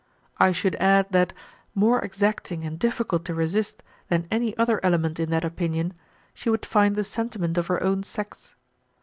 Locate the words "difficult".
2.79-3.23